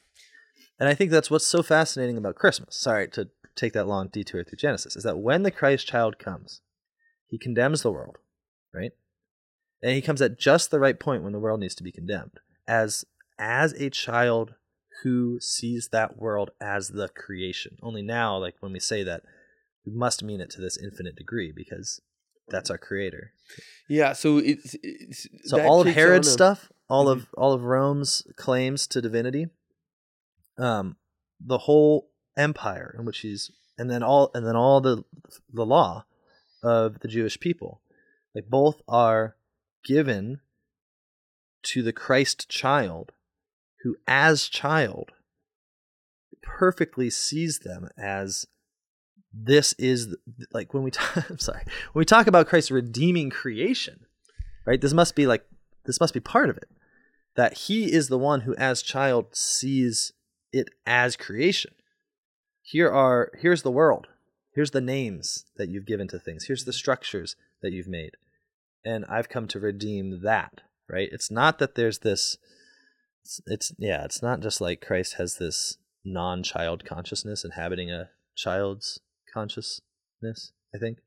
[0.79, 2.77] And I think that's what's so fascinating about Christmas.
[2.77, 6.61] Sorry to take that long detour through Genesis is that when the Christ child comes,
[7.27, 8.19] he condemns the world,
[8.73, 8.93] right?
[9.83, 12.39] And he comes at just the right point when the world needs to be condemned.
[12.69, 13.05] As
[13.39, 14.55] as a child
[15.03, 17.77] who sees that world as the creation.
[17.83, 19.23] Only now, like when we say that,
[19.85, 22.01] we must mean it to this infinite degree because
[22.49, 23.33] that's our creator.
[23.89, 27.13] Yeah, so it's, it's So all of Herod's a- stuff, all Mhm.
[27.13, 29.49] of all of Rome's claims to divinity,
[30.59, 30.97] um,
[31.41, 35.05] the whole empire in which he's, and then all, and then all the
[35.53, 36.05] the law
[36.63, 37.81] of the Jewish people,
[38.35, 39.37] like both are
[39.85, 40.41] given
[41.63, 43.13] to the Christ child,
[43.83, 45.13] who as child
[46.43, 48.47] perfectly sees them as
[49.33, 50.17] this is
[50.53, 54.07] like when we talk I'm sorry when we talk about Christ redeeming creation
[54.65, 55.45] right this must be like
[55.85, 56.69] this must be part of it
[57.35, 60.13] that he is the one who as child sees
[60.53, 61.73] it as creation
[62.73, 64.07] here are here's the world.
[64.55, 66.45] Here's the names that you've given to things.
[66.47, 68.13] Here's the structures that you've made.
[68.85, 71.09] And I've come to redeem that right?
[71.11, 72.37] It's not that there's this
[73.25, 79.01] it's, it's yeah it's not just like Christ has this non-child consciousness inhabiting a child's
[79.33, 80.99] consciousness I think.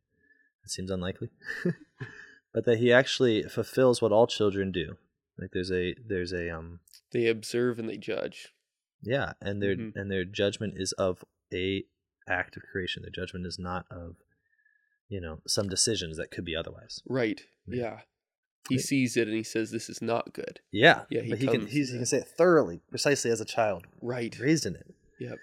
[0.64, 1.30] It seems unlikely.
[2.52, 4.98] But that he actually fulfills what all children do.
[5.40, 6.80] Like there's a there's a um
[7.14, 8.50] they observe and they judge.
[9.04, 9.92] yeah and their Mhm.
[9.96, 11.84] and their judgment is of a
[12.28, 14.16] act of creation The judgment is not of
[15.08, 17.42] you know some decisions that could be otherwise Right.
[17.68, 17.78] Yeah.
[17.82, 18.00] Yeah.
[18.70, 21.48] He sees it and he says, "This is not good." yeah Yeah, he but he
[21.48, 21.88] can comes- he yeah.
[21.98, 24.38] can say it thoroughly precisely as a child Right.
[24.40, 25.38] raised in it Yep.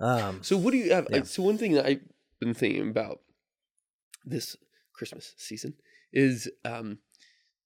[0.00, 1.06] um So what do you have?
[1.10, 1.22] Yeah.
[1.22, 2.02] So one thing that I've
[2.38, 3.20] been thinking about
[4.24, 4.56] this
[4.94, 5.74] Christmas season
[6.12, 6.98] is um,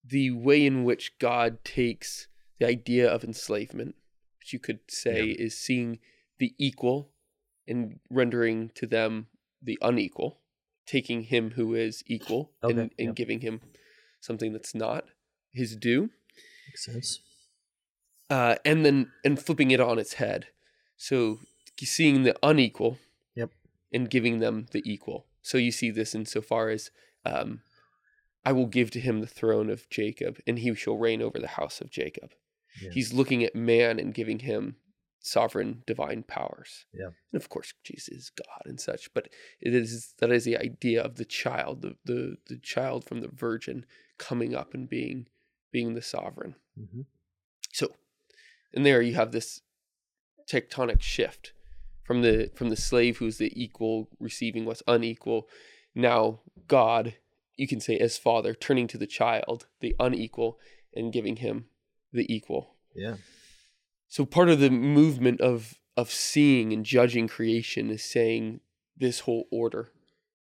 [0.04, 3.96] the way in which God takes the idea of enslavement,
[4.38, 5.46] which you could say Yeah.
[5.46, 5.98] is seeing
[6.38, 7.10] the equal
[7.66, 9.28] and rendering to them
[9.62, 10.40] the unequal,
[10.86, 13.14] taking him who is equal and, and yep.
[13.14, 13.60] giving him
[14.20, 15.04] something that's not
[15.52, 16.10] his due.
[16.68, 17.20] makes sense
[18.30, 20.46] uh, and then and flipping it on its head.
[20.96, 21.38] So
[21.82, 22.98] seeing the unequal,
[23.34, 23.50] Yep.
[23.92, 25.26] and giving them the equal.
[25.42, 26.90] So you see this insofar as,
[27.26, 27.60] um,
[28.44, 31.48] I will give to him the throne of Jacob, and he shall reign over the
[31.48, 32.32] house of Jacob.
[32.80, 32.90] Yeah.
[32.92, 34.76] He's looking at man and giving him
[35.24, 36.84] sovereign divine powers.
[36.92, 37.08] Yeah.
[37.32, 39.28] And of course, Jesus is God and such, but
[39.60, 43.28] it is that is the idea of the child, the the, the child from the
[43.28, 43.86] virgin
[44.18, 45.26] coming up and being
[45.72, 46.56] being the sovereign.
[46.76, 47.02] hmm
[47.72, 47.88] So,
[48.74, 49.62] and there you have this
[50.46, 51.54] tectonic shift
[52.04, 55.48] from the from the slave who's the equal receiving what's unequal.
[55.94, 57.14] Now God,
[57.56, 60.58] you can say as father, turning to the child, the unequal,
[60.94, 61.66] and giving him
[62.12, 62.74] the equal.
[62.94, 63.16] yeah
[64.14, 68.60] So part of the movement of of seeing and judging creation is saying
[68.96, 69.90] this whole order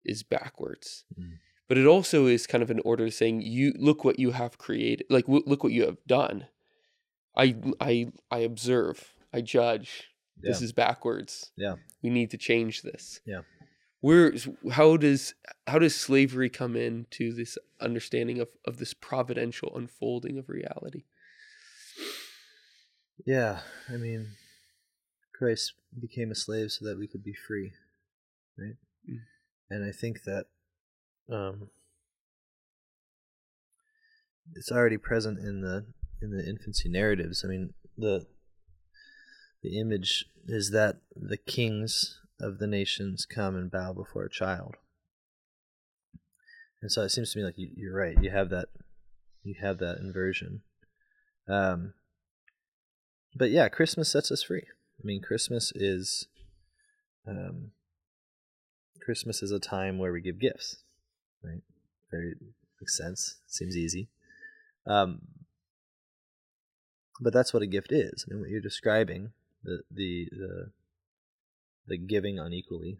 [0.03, 1.03] is backwards.
[1.19, 1.39] Mm.
[1.67, 5.07] But it also is kind of an order saying you look what you have created,
[5.09, 6.45] like w- look what you have done.
[7.35, 10.11] I I I observe, I judge.
[10.37, 11.51] This is backwards.
[11.57, 11.77] Yeah.
[12.03, 13.19] We need to change this.
[13.25, 13.41] Yeah.
[13.99, 14.31] Where
[14.73, 15.33] how does
[15.65, 21.05] how does slavery come into this understanding of of this providential unfolding of reality?
[23.23, 24.27] Yeah, I mean,
[25.37, 27.73] Christ became a slave so that we could be free,
[28.57, 28.75] right?
[29.09, 29.19] Mm.
[29.69, 30.45] And I think that
[31.31, 31.69] um,
[34.53, 35.85] it's already present in the
[36.21, 37.43] in the infancy narratives.
[37.43, 38.25] I mean, the
[39.63, 44.75] the image is that the kings of the nations come and bow before a child,
[46.81, 48.21] and so it seems to me like you, you're right.
[48.21, 48.67] You have that
[49.43, 50.61] you have that inversion.
[51.47, 51.93] Um,
[53.35, 54.63] but yeah, Christmas sets us free.
[54.99, 56.27] I mean, Christmas is,
[57.27, 57.71] um,
[59.01, 60.77] Christmas is a time where we give gifts,
[61.43, 61.61] right?
[62.11, 62.35] Very
[62.79, 63.35] makes sense.
[63.47, 64.09] Seems easy.
[64.87, 65.21] Um,
[67.19, 68.25] but that's what a gift is.
[68.27, 69.31] I mean, what you're describing
[69.63, 70.71] the the the
[71.87, 72.97] the giving unequally,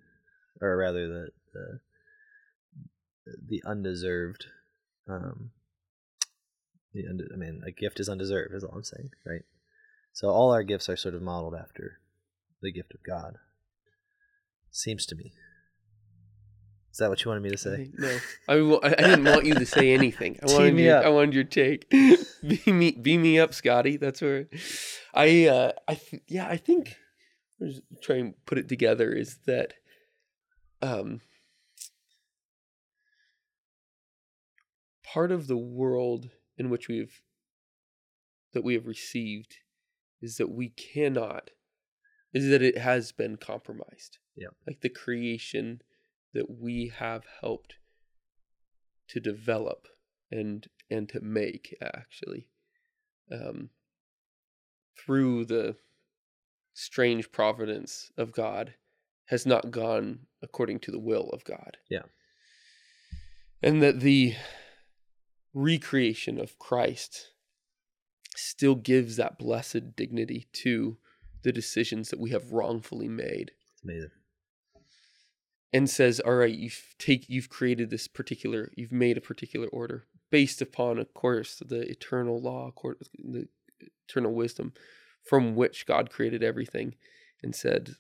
[0.62, 1.80] or rather the the
[3.48, 4.48] the undeserved.
[5.08, 5.52] Um,
[6.94, 8.54] the I mean, a gift is undeserved.
[8.54, 9.44] Is all I'm saying, right?
[10.16, 12.00] So all our gifts are sort of modeled after
[12.62, 13.36] the gift of God.
[14.72, 15.34] Seems to me.
[16.90, 17.92] Is that what you wanted me to say?
[17.98, 20.40] No, I, I didn't want you to say anything.
[20.42, 21.06] I wanted me your, up.
[21.06, 21.90] I wanted your take.
[21.90, 23.98] beam me, beam me up, Scotty.
[23.98, 24.48] That's where
[25.14, 26.96] I, uh, I, th- yeah, I think.
[27.62, 29.12] I'll just try and put it together.
[29.12, 29.74] Is that,
[30.82, 31.20] um,
[35.04, 37.22] part of the world in which we've
[38.54, 39.58] that we have received
[40.22, 41.52] is that we cannot
[42.34, 44.50] is that it has been compromised Yeah.
[44.68, 45.82] Like the creation
[46.34, 47.76] that we have helped
[49.10, 49.88] to develop
[50.32, 52.48] and and to make actually
[53.32, 53.70] um
[54.98, 55.76] through the
[56.74, 58.76] strange providence of God
[59.28, 61.78] has not gone according to the will of God.
[61.90, 62.04] Yeah.
[63.62, 64.36] And that the
[65.54, 67.32] recreation of Christ
[68.36, 70.98] still gives that blessed dignity to
[71.44, 74.12] the decisions that we have wrongfully made It's amazing.
[75.74, 80.06] and says all right you've take you've created this particular you've made a particular order
[80.32, 82.72] based upon of course the eternal law
[83.18, 83.48] the
[84.08, 84.74] eternal wisdom
[85.24, 86.96] from which god created everything
[87.44, 87.96] and said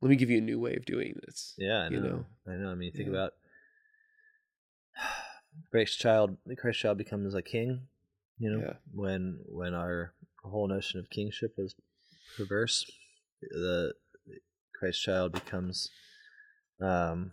[0.00, 1.96] let me give you a new way of doing this Yeah, I know.
[1.96, 2.70] you know I know.
[2.70, 3.14] I mean, think Yeah.
[3.14, 3.32] about
[5.70, 6.36] Christ child.
[6.46, 7.88] The Christ child becomes a king.
[8.38, 8.76] You know, Yeah.
[8.92, 11.74] when when our whole notion of kingship was
[12.36, 12.84] perverse,
[13.40, 13.94] the
[14.78, 15.90] Christ child becomes,
[16.80, 17.32] um,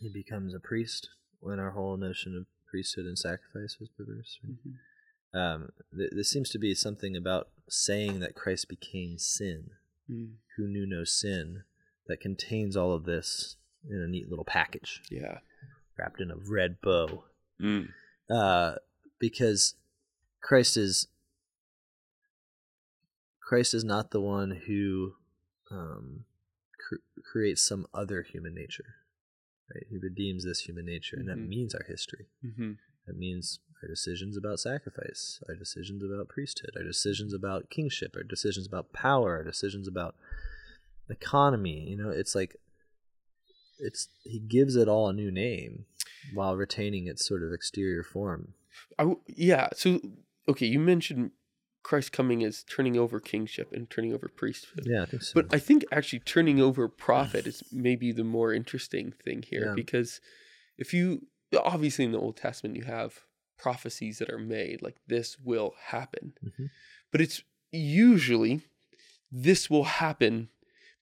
[0.00, 1.08] he becomes a priest.
[1.40, 4.38] When our whole notion of priesthood and sacrifice was perverse.
[4.44, 4.56] right?
[4.66, 4.78] Mhm.
[5.32, 9.70] Um, th- this seems to be something about saying that Christ became sin
[10.08, 11.62] Mm, who knew no sin
[12.08, 13.56] that contains all of this
[13.88, 15.38] in a neat little package yeah
[15.96, 17.24] wrapped in a red bow
[17.60, 17.92] Mm,
[18.28, 18.74] uh,
[19.20, 19.74] because
[20.42, 21.06] christ is
[23.40, 25.12] christ is not the one who
[25.70, 26.24] um,
[26.88, 26.96] cr-
[27.30, 28.94] creates some other human nature
[29.72, 31.48] right he redeems this human nature and that Mhm.
[31.48, 36.82] means our history mhm, that means our decisions about sacrifice, our decisions about priesthood, our
[36.84, 40.14] decisions about kingship, our decisions about power, our decisions about
[41.08, 41.88] economy.
[41.88, 42.56] You know, it's like
[43.78, 45.86] it's he gives it all a new name
[46.34, 48.52] while retaining its sort of exterior form.
[48.98, 50.00] I w yeah so
[50.48, 51.30] okay you mentioned
[51.82, 55.32] christ coming as turning over kingship and turning over priesthood Yeah, I think so.
[55.34, 59.74] But I think actually turning over prophet is maybe the more interesting thing here Yeah.
[59.74, 60.20] because
[60.76, 63.20] if you obviously in the Old Testament you have
[63.58, 66.34] prophecies that are made like this will happen.
[66.44, 66.68] Mhm.
[67.10, 68.60] But it's usually
[69.46, 70.48] this will happen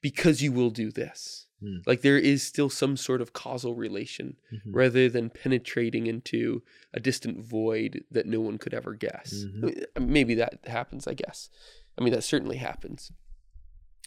[0.00, 1.48] because you will do this.
[1.61, 1.79] Hmm.
[1.87, 4.61] Like there is still some sort of causal relation Mhm.
[4.66, 6.62] rather than penetrating into
[6.94, 9.35] a distant void that no one could ever guess.
[9.44, 9.62] Mhm.
[9.99, 11.51] Mean, Maybe that happens, I guess.
[11.99, 13.11] I mean, that certainly happens.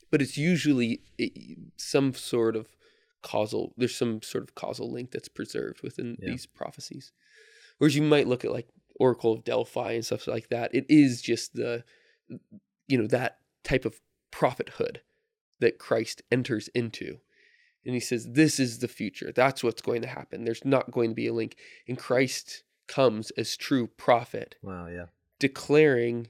[0.10, 1.02] But it's usually
[1.78, 2.68] some sort of
[3.22, 6.32] causal, there's some sort of causal link that's preserved within Yeah.
[6.32, 7.12] these prophecies.
[7.78, 10.74] Whereas you might look at like Oracle of Delphi and stuff like that.
[10.74, 11.84] It is just the,
[12.88, 14.00] you know, that type of
[14.32, 15.02] prophethood
[15.60, 17.20] that Christ enters into.
[17.86, 19.32] And he says, This is the future.
[19.34, 20.44] That's what's going to happen.
[20.44, 21.58] There's not going to be a link.
[21.88, 25.06] And Christ comes as true prophet, wow, yeah.
[25.40, 26.28] declaring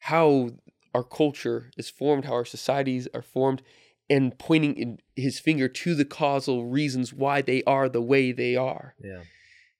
[0.00, 0.50] how
[0.94, 3.62] our culture is formed, how our societies are formed,
[4.10, 8.56] and pointing in his finger to the causal reasons why they are the way they
[8.56, 8.94] are.
[9.02, 9.22] Yeah.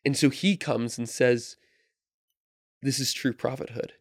[0.04, 1.56] And so he comes and says,
[2.82, 3.94] This is true prophethood.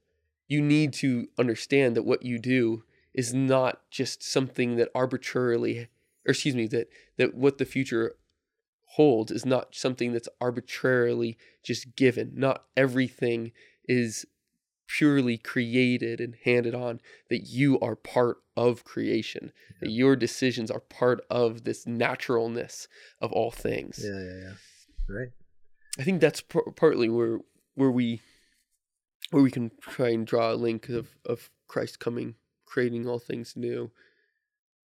[0.47, 2.83] You need to understand that what you do
[3.13, 5.87] is not just something that arbitrarily,
[6.25, 8.15] or excuse me, that, that what the future
[8.95, 12.33] holds is not something that's arbitrarily just given.
[12.35, 13.51] Not everything
[13.85, 14.25] is
[14.87, 20.81] purely created and handed on, that you are part of creation, that your decisions are
[20.81, 22.87] part of this naturalness
[23.21, 24.01] of all things.
[24.03, 25.15] Yeah, yeah, yeah.
[25.15, 25.29] Right.
[25.97, 27.39] I think that's par- partly where
[27.75, 28.21] where we
[29.29, 33.53] where we can try and draw a link of of Christ coming, creating all things
[33.55, 33.91] new.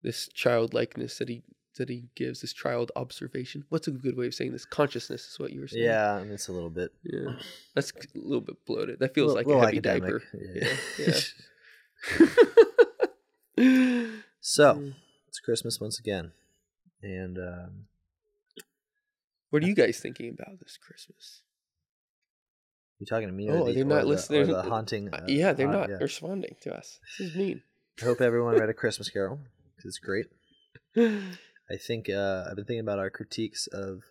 [0.04, 1.44] This childlikeness that he
[1.78, 3.64] that he gives, this child observation.
[3.70, 4.66] What's a good way of saying this?
[4.66, 5.86] Consciousness is what you were saying.
[5.86, 7.34] Yeah, I it's a little bit yeah.
[7.76, 9.00] That's a little bit bloated.
[9.00, 10.02] That feels little- like a heavy academic.
[10.04, 10.24] diaper.
[10.34, 10.74] Yeah.
[11.00, 12.26] Yeah.
[14.40, 14.94] so Mm.
[15.28, 16.32] it's Christmas once again,
[17.02, 17.72] and um,
[19.50, 21.42] what are you guys thinking about this Christmas?
[23.00, 23.50] you talking to me?
[23.50, 24.42] Oh, the, they're not listening.
[24.44, 25.10] Or the haunting?
[25.14, 25.98] Uh, uh, yeah, they're haunt- not yeah.
[25.98, 27.00] responding to us.
[27.20, 27.62] This is mean.
[28.02, 29.40] I hope everyone read a Christmas Carol
[29.86, 30.26] it's great.
[30.98, 34.04] I think uh, I've been thinking about our critiques of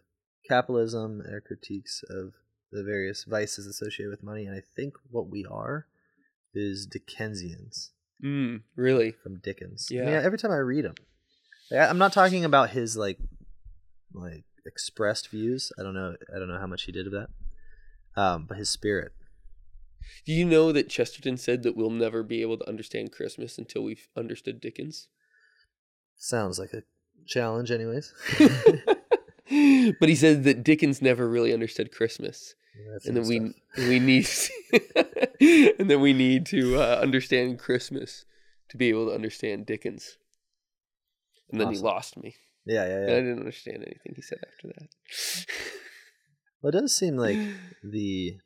[0.49, 2.35] capitalism, our critiques of
[2.71, 5.87] the various vices associated with money, and I think what we are
[6.55, 7.91] is Dickensians
[8.23, 9.13] mm, really?
[9.13, 9.89] from Dickens.
[9.91, 10.23] I mean, Yeah.
[10.23, 10.95] every time I read him,
[11.73, 13.19] I'm not talking about his like
[14.13, 15.73] like expressed views.
[15.79, 16.17] I don't know.
[16.35, 17.29] I don't know how much he did of that.
[18.17, 19.13] Um, but his spirit.
[20.25, 23.83] Do you know that Chesterton said that we'll never be able to understand Christmas until
[23.83, 25.09] we've understood Dickens?
[26.17, 26.83] Sounds like a
[27.27, 28.13] challenge, anyways.
[30.01, 32.55] but he said that Dickens never really understood Christmas,
[32.93, 33.55] That's and that we
[33.89, 34.29] we need
[35.79, 38.25] and then we need to uh, understand Christmas
[38.69, 40.19] to be able to understand Dickens.
[41.51, 42.35] and then he lost me.
[42.65, 44.89] Yeah, yeah, And I didn't understand anything he said after that.
[46.61, 47.39] Well, it does seem like
[47.85, 48.39] the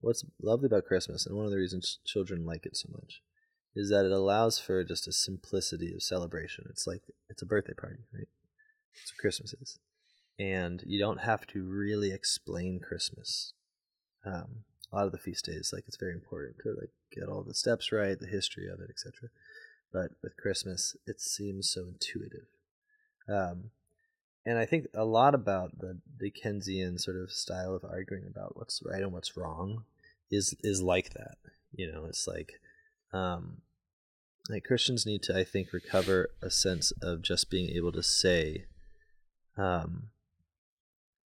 [0.00, 3.22] what's lovely about Christmas, and one of the reasons children like it so much,
[3.74, 6.66] is that it allows for just a simplicity of celebration.
[6.68, 8.28] It's like it's a birthday party, right?
[9.00, 9.78] It's what Christmas is,
[10.38, 13.54] and you don't have to really explain Christmas.
[14.24, 17.42] Um, a lot of the feast days, like it's very important to like get all
[17.42, 19.30] the steps right, the history of it, etc.
[19.92, 22.46] But with Christmas, it seems so intuitive.
[23.28, 23.70] Um,
[24.44, 28.82] and I think a lot about the Dickensian sort of style of arguing about what's
[28.84, 29.84] right and what's wrong
[30.30, 31.36] is is like that.
[31.74, 32.60] You know, it's like
[33.12, 33.58] um
[34.50, 38.64] like Christians need to I think recover a sense of just being able to say
[39.56, 40.08] um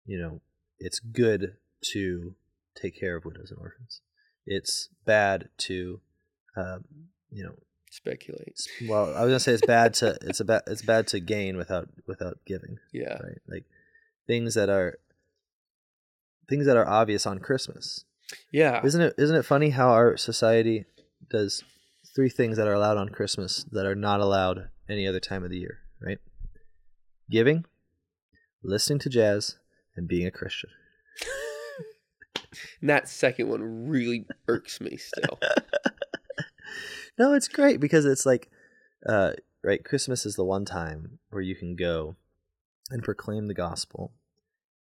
[0.06, 0.42] you know,
[0.80, 1.56] it's good
[1.94, 2.36] to
[2.76, 4.02] take care of widows and orphans.
[4.46, 6.02] It's bad to
[6.56, 6.86] um
[7.30, 7.56] you know,
[7.92, 8.58] Speculate.
[8.88, 11.58] well, I was to say it's bad to it's a bad it's bad to gain
[11.58, 13.14] without without giving Yeah.
[13.22, 13.42] right?
[13.48, 13.66] Like
[14.26, 14.98] things that are
[16.50, 18.06] things that are obvious on Christmas.
[18.52, 18.84] Yeah.
[18.84, 20.86] Isn't it isn't it funny how our society
[21.30, 21.64] does
[22.16, 25.50] three things that are allowed on Christmas that are not allowed any other time of
[25.50, 26.20] the year, right?
[27.30, 27.66] Giving,
[28.64, 29.58] listening to jazz,
[29.96, 30.70] and being a Christian.
[32.82, 35.40] And that second one really irks me still.
[37.18, 38.50] no, it's great because it's like
[39.08, 42.16] uh right, Christmas is the one time where you can go
[42.90, 44.14] and proclaim the gospel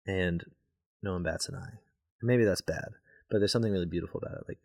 [0.05, 0.43] and
[1.01, 1.79] no one bats an eye.
[2.21, 2.89] Maybe that's bad,
[3.29, 4.45] but there's something really beautiful about it.
[4.47, 4.59] Like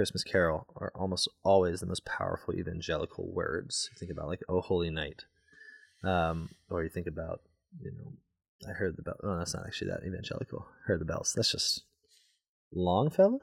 [0.00, 3.90] Christmas carol are almost always the most powerful evangelical words.
[3.92, 5.24] You think about like "Oh Holy Night,"
[6.02, 7.42] um, or you think about
[7.82, 8.14] you know,
[8.66, 9.16] I heard the bell.
[9.22, 10.66] No, that's not actually that evangelical.
[10.86, 11.34] Heard the bells.
[11.36, 11.82] That's just
[12.72, 13.40] Longfellow.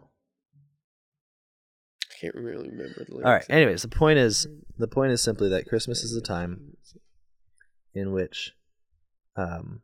[2.02, 3.26] I can't really remember the lyrics.
[3.28, 3.46] All right.
[3.52, 4.48] Anyways, the point is
[4.80, 6.76] the point is simply that Christmas is a time
[7.94, 8.54] in which,
[9.36, 9.84] um,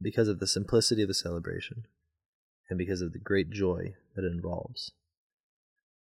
[0.00, 1.84] because of the simplicity of the celebration,
[2.68, 4.92] and because of the great joy that it involves,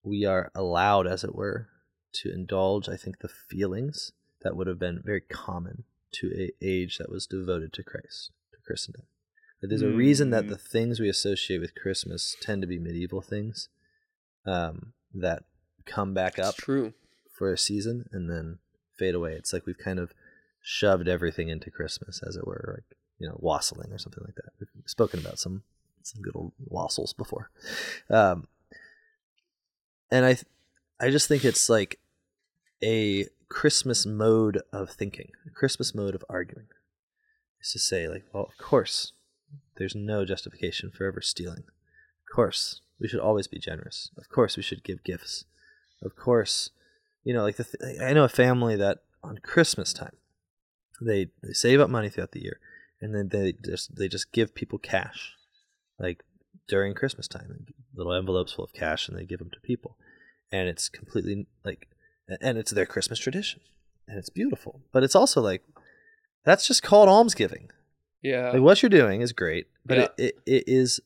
[0.03, 1.69] we are allowed, as it were,
[2.15, 2.89] to indulge.
[2.89, 7.27] I think the feelings that would have been very common to a age that was
[7.27, 9.03] devoted to Christ, to Christendom.
[9.61, 10.49] That there's a reason that Mm.
[10.49, 13.69] the things we associate with Christmas tend to be medieval things
[14.47, 15.45] um, that
[15.85, 16.95] come back up true.
[17.31, 18.59] for a season and then
[18.99, 19.35] fade away.
[19.35, 20.15] It's like we've kind of
[20.63, 24.53] shoved everything into Christmas, as it were, like you know, wassailing or something like that.
[24.59, 25.63] We've spoken about some
[26.03, 27.51] some good old wassails before,
[28.09, 28.47] um,
[30.11, 30.37] and I
[30.99, 31.99] I just think it's like
[32.83, 36.67] a Christmas mode of thinking, a Christmas mode of arguing.
[37.63, 39.13] Is to say like, well, of course,
[39.77, 41.65] there's no justification for ever stealing.
[41.65, 44.11] Of course, we should always be generous.
[44.17, 45.45] Of course, we should give gifts.
[46.03, 46.71] Of course,
[47.25, 50.17] you know, like the th- I know a family that on Christmas time,
[51.01, 52.59] they they save up money throughout the year,
[53.01, 55.35] and then they just they just give people cash,
[56.01, 56.23] like
[56.67, 59.97] during Christmas time, little envelopes full of cash, and they give them to people,
[60.51, 61.89] and it's completely like,
[62.41, 63.61] and it's their Christmas tradition,
[64.09, 65.63] and it's beautiful, but it's also like,
[66.45, 67.71] that's just called almsgiving.
[68.23, 68.51] Yeah.
[68.51, 70.05] Like what you're doing is great, but Yeah.
[70.05, 71.01] it, it, it is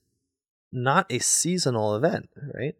[0.72, 2.74] not a seasonal event, right?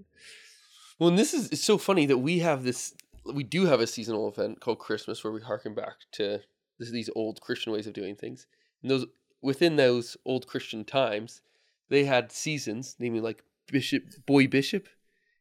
[0.99, 2.95] Well, and this is it's so funny that we have this.
[3.25, 6.41] We do have a seasonal event called Christmas where we harken back to
[6.79, 8.47] this, these old Christian ways of doing things.
[8.83, 9.07] And those
[9.41, 11.41] within those old Christian times,
[11.89, 14.89] they had seasons, namely like Bishop Boy Bishop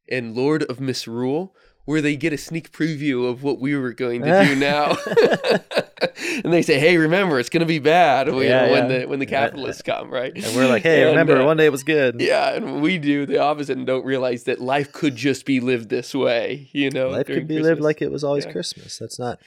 [0.08, 1.54] and Lord of Misrule,
[1.84, 4.96] where they get a sneak preview of what we were going to do now.
[6.44, 8.98] and they say, "Hey, remember, it's going to be bad when, Yeah, when yeah.
[9.00, 9.40] the when the Yeah.
[9.46, 12.20] capitalists come, right?" And we're like, hey, And, remember uh, one day it was good.
[12.20, 15.88] yeah, and we do the opposite and don't realize that life could just be lived
[15.88, 16.68] this way.
[16.72, 18.44] You know, Life could be lived like it was always.
[18.46, 18.98] Christmas.
[18.98, 19.38] That's not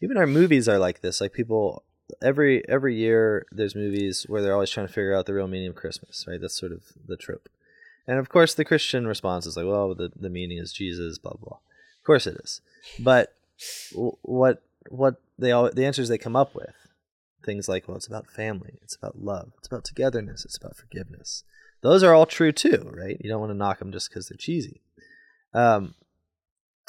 [0.00, 1.20] even our movies are like this.
[1.20, 1.84] Like people
[2.22, 5.70] every every year there's movies where they're always trying to figure out the real meaning
[5.70, 6.40] of Christmas, right?
[6.40, 7.48] That's sort of the trope.
[8.06, 11.32] And of course the Christian response is like, well, the, the meaning is Jesus, blah
[11.32, 11.48] blah.
[11.48, 11.58] blah.
[11.98, 12.60] Of course it is.
[12.98, 13.34] But
[14.22, 16.74] what what they all the answers they come up with
[17.44, 21.44] things like well it's about family it's about love it's about togetherness it's about forgiveness
[21.82, 24.36] those are all true too right you don't want to knock them just because they're
[24.36, 24.80] cheesy
[25.52, 25.94] um,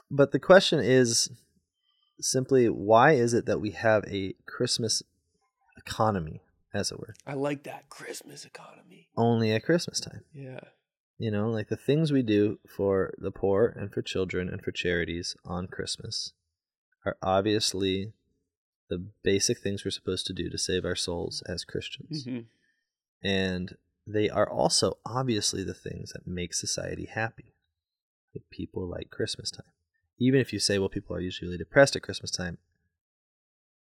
[0.10, 1.30] but the question is
[2.20, 5.04] simply why is it that we have a christmas
[5.78, 6.42] economy
[6.74, 7.14] as it were?
[7.26, 9.08] I like that Christmas economy.
[9.16, 10.24] only at christmas time.
[10.34, 10.60] Yeah,
[11.18, 14.72] you know like the things we do for the poor and for children and for
[14.72, 16.34] charities on christmas
[17.06, 18.14] are obviously
[18.90, 22.26] the basic things we're supposed to do to save our souls as christians.
[22.26, 22.40] Hmm
[23.24, 27.56] and they are also obviously the things that make society happy.
[28.36, 29.66] Like people like christmas time
[30.20, 32.58] even if you say well people are usually depressed at christmas time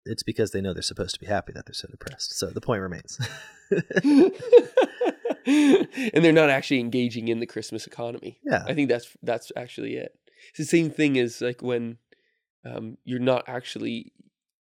[0.09, 2.37] it's because they know they're supposed to be happy that they're so depressed.
[2.37, 3.19] So the point remains.
[5.45, 8.39] and they're not actually engaging in the Christmas economy.
[8.43, 8.63] yeah.
[8.65, 10.17] I think that's that's actually it.
[10.49, 11.97] It's the same thing as like when
[12.65, 14.13] um, you're not actually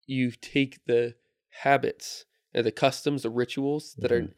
[0.08, 1.16] you take the
[1.62, 4.34] habits, uh, the customs, the rituals that Mhm.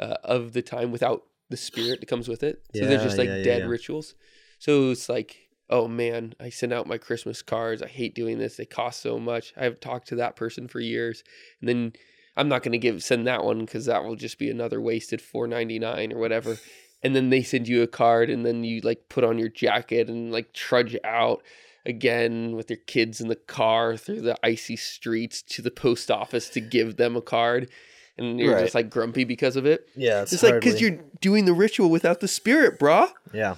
[0.00, 2.62] are uh, of the time without the spirit that comes with it.
[2.74, 3.68] So they're just like yeah, yeah, dead yeah.
[3.68, 4.14] rituals.
[4.58, 5.41] So it's like,
[5.72, 7.82] oh man, I send out my Christmas cards.
[7.82, 8.56] I hate doing this.
[8.56, 9.52] They cost so much.
[9.56, 11.24] I've talked to that person for years,
[11.60, 11.92] and then
[12.36, 15.20] I'm not going to give send that one because that will just be another wasted
[15.22, 16.58] four ninety nine or whatever.
[17.04, 20.08] And then they send you a card, and then you like put on your jacket
[20.08, 21.42] and like trudge out
[21.84, 26.48] again with your kids in the car through the icy streets to the post office
[26.50, 27.68] to give them a card,
[28.16, 28.62] and you're Right.
[28.62, 29.88] just like grumpy because of it.
[29.96, 30.22] Yeah.
[30.22, 33.10] It's, like because you're doing the ritual without the spirit, brah.
[33.34, 33.56] Yeah.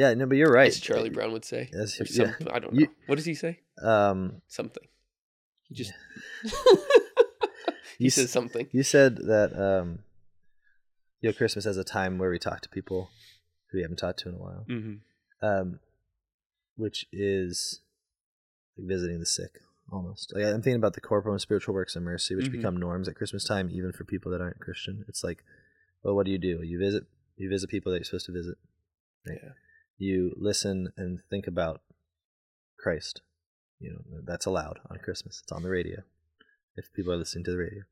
[0.00, 0.14] Yeah.
[0.14, 0.68] No, but you're right.
[0.68, 1.68] As Charlie Brown would say.
[1.72, 2.32] Yes, yeah.
[2.50, 2.92] I don't You- know.
[3.06, 3.60] What does he say?
[3.82, 4.86] Um, Something.
[5.68, 5.92] He just
[7.98, 8.66] he you, says something.
[8.72, 10.00] you said that um,
[11.20, 13.10] you know, Christmas as a time where we talk to people
[13.70, 14.94] who we haven't talked to in a while, hmm
[15.42, 15.78] um,
[16.76, 17.80] which is
[18.76, 19.52] like visiting the sick
[19.92, 20.32] almost.
[20.34, 22.52] Like, I'm thinking about the corporal and spiritual works of mercy, which Mhm.
[22.52, 25.04] become norms at Christmas time, even for people that aren't Christian.
[25.08, 25.44] It's like,
[26.02, 26.62] well, what do you do?
[26.62, 27.04] You visit,
[27.36, 28.56] you visit people that you're supposed to visit.
[29.26, 29.38] Right.
[29.42, 29.50] Yeah.
[30.00, 31.82] You listen and think about
[32.78, 33.20] Christ.
[33.78, 35.40] You know that's allowed on Christmas.
[35.42, 36.00] It's on the radio.
[36.74, 37.82] If people are listening to the radio,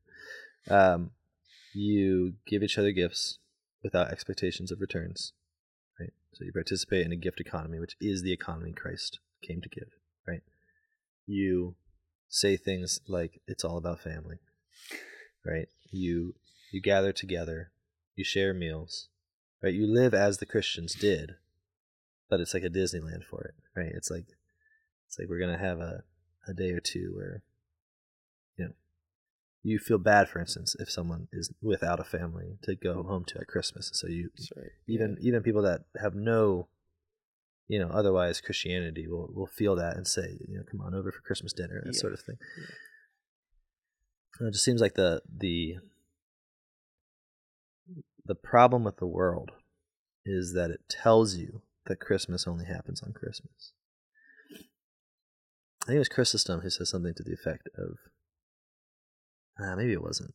[0.69, 1.11] um,
[1.71, 3.37] you give each other gifts
[3.83, 5.33] without expectations of returns.
[5.99, 6.13] Right.
[6.33, 9.89] So you participate in a gift economy, which is the economy Christ came to give.
[10.27, 10.41] Right.
[11.27, 11.75] You
[12.27, 14.39] say things like it's all about family.
[15.45, 15.69] Right.
[15.91, 16.33] You
[16.71, 17.69] you gather together.
[18.15, 19.09] You share meals.
[19.61, 19.75] Right.
[19.75, 21.35] You live as the Christians did,
[22.29, 23.55] but it's like a Disneyland for it.
[23.75, 23.91] Right.
[23.93, 24.25] It's like
[25.07, 26.03] it's like we're gonna have a
[26.47, 27.43] a day or two where
[28.57, 28.71] you know
[29.63, 33.09] you feel bad, for instance, if someone is without a family to go mm-hmm.
[33.09, 33.91] home to at Christmas.
[33.93, 34.71] So you right.
[34.87, 36.67] even even people that have no
[37.69, 41.11] you know otherwise christianity will will feel that and say you know come on over
[41.11, 41.99] for christmas dinner that Yeah.
[41.99, 42.37] sort of thing
[44.41, 45.77] it just seems like the the
[48.25, 49.51] the problem with the world
[50.25, 53.73] is that it tells you that christmas only happens on christmas
[55.83, 57.97] i think it was chrysostom who says something to the effect of
[59.61, 60.33] uh, maybe it wasn't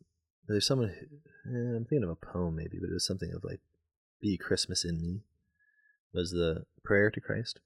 [0.48, 3.44] there's someone who, eh, i'm thinking of a poem maybe but it was something of
[3.44, 3.60] like
[4.24, 5.20] be Christmas in me
[6.14, 7.60] was the prayer to Christ.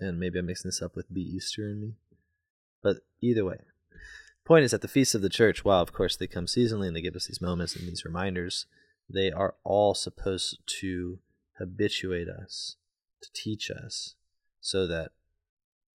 [0.00, 1.92] And maybe I'm mixing this up with be Easter in me.
[2.82, 3.58] But either way,
[4.46, 6.96] point is that the feasts of the church, while of course they come seasonally and
[6.96, 8.66] they give us these moments and these reminders,
[9.10, 11.18] they are all supposed to
[11.58, 12.76] habituate us,
[13.22, 14.14] to teach us,
[14.60, 15.10] so that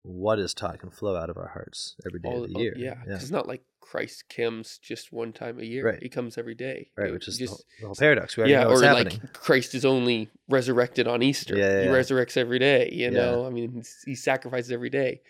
[0.03, 2.61] what is taught can flow out of our hearts every day All, of the all-
[2.61, 2.73] year.
[2.77, 5.83] yeah, 'cause it's not like Christ comes just one time a year.
[5.85, 6.01] Right.
[6.01, 6.91] He comes every day.
[6.95, 8.37] Right, It which is the just whole, the whole paradox.
[8.37, 9.19] Yeah, or happening.
[9.21, 11.57] like Christ is only resurrected on Easter.
[11.57, 11.91] Yeah, yeah, he yeah.
[11.93, 12.89] resurrects every day.
[12.91, 13.09] You Yeah.
[13.09, 15.21] know, I mean, he sacrifices every day.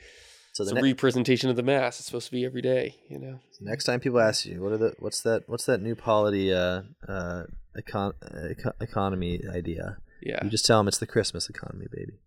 [0.51, 1.99] so it's the a ne- representation of the mass.
[1.99, 2.95] It's supposed to be every day.
[3.09, 3.39] You know.
[3.61, 6.81] Next time people ask you, what are the what's that what's that new polity uh,
[7.07, 7.43] uh,
[7.77, 8.13] econ-
[8.51, 9.99] eco- economy idea?
[10.21, 12.19] Yeah, You just tell them it's the Christmas economy, baby.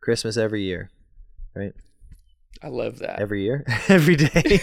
[0.00, 0.90] Christmas every year,
[1.54, 1.72] right?
[2.62, 3.20] I love that.
[3.20, 4.58] Every year, every day.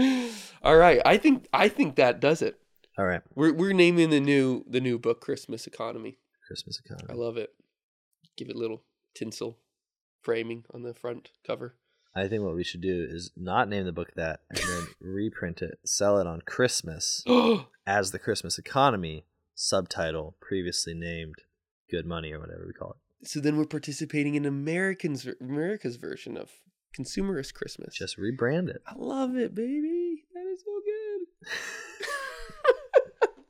[0.62, 2.58] All right, I think I think that does it.
[2.98, 6.18] All right, We're we're naming the new the new book Christmas Economy.
[6.46, 7.08] Christmas Economy.
[7.10, 7.50] I love it.
[8.36, 8.82] Give it a little
[9.14, 9.58] tinsel
[10.22, 11.76] framing on the front cover.
[12.16, 15.62] I think what we should do is not name the book that, and then reprint
[15.62, 21.36] it, sell it on Christmas oh, as the Christmas economy subtitle, previously named
[21.90, 23.28] Good Money or whatever we call it.
[23.28, 26.50] so then we're participating in Americans America's version of
[26.96, 27.94] consumerist Christmas.
[27.94, 28.80] Just rebrand it.
[28.86, 30.24] I love it, baby.
[30.34, 30.80] That is so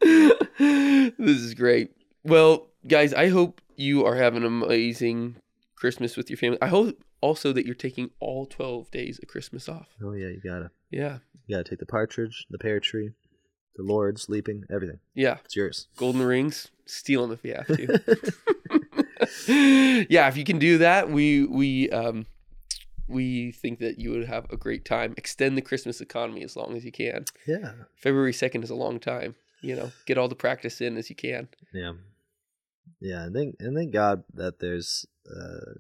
[0.09, 1.13] good.
[1.19, 1.91] this is great.
[2.23, 5.37] Well, guys, I hope you are having an amazing
[5.77, 6.59] Christmas with your family.
[6.63, 9.89] I hope also that you're taking all 12 days of Christmas off.
[10.03, 11.19] Oh yeah, you gotta Yeah.
[11.47, 13.11] you gotta take the partridge, the pear tree,
[13.77, 15.01] the Lord's leaping, everything.
[15.15, 15.39] Yeah.
[15.45, 15.89] It's yours.
[15.97, 18.35] Golden rings, steal them if you have to.
[20.11, 22.27] yeah, if you can do that, we we um
[23.09, 25.15] we think that you would have a great time.
[25.17, 27.25] Extend the Christmas economy as long as you can.
[27.47, 27.73] yeah.
[27.97, 29.35] February 2nd is a long time.
[29.61, 31.49] You know, get all the practice in as you can.
[31.73, 31.93] Yeah.
[33.01, 35.73] Yeah, and thank and thank God that there's uh,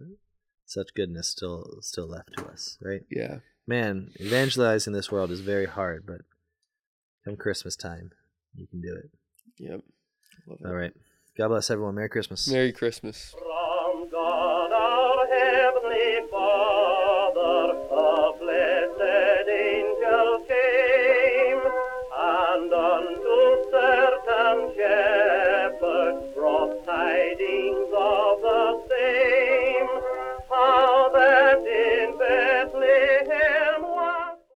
[0.75, 3.03] such goodness still still left to us, right?
[3.11, 3.39] Yeah.
[3.67, 6.23] Man, evangelizing this world is very hard, but
[7.25, 8.11] come Christmas time,
[8.55, 9.11] you can do it.
[9.59, 9.81] Yep.
[10.49, 10.59] Love.
[10.67, 10.93] All right.
[11.39, 11.95] God bless everyone.
[11.95, 12.49] Merry Christmas.
[12.49, 13.35] Merry Christmas.